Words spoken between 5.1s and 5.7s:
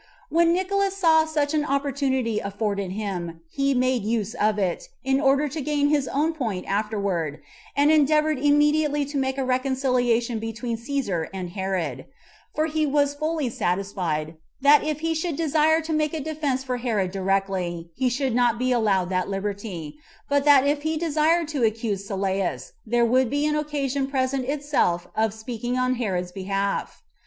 order to